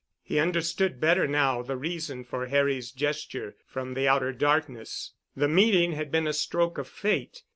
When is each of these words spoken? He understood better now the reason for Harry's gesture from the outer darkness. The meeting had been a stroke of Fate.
He 0.23 0.39
understood 0.39 0.99
better 0.99 1.27
now 1.27 1.61
the 1.61 1.77
reason 1.77 2.23
for 2.23 2.47
Harry's 2.47 2.91
gesture 2.91 3.55
from 3.67 3.93
the 3.93 4.07
outer 4.07 4.33
darkness. 4.33 5.13
The 5.35 5.47
meeting 5.47 5.91
had 5.91 6.09
been 6.11 6.25
a 6.25 6.33
stroke 6.33 6.79
of 6.79 6.87
Fate. 6.87 7.43